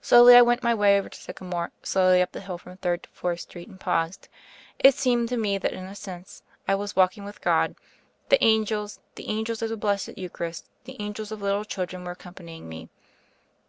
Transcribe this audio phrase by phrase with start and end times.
[0.00, 3.08] Slowly I went my way over to Sycamore, slowly up the hill from Third to
[3.10, 4.28] Fourth St., and paused.
[4.78, 7.74] It seemed to me that in a sense I was walking with God;
[8.28, 12.68] that angels, the angels of the Blessed Eucharist, the angels of little children, were accompanying
[12.68, 12.88] me.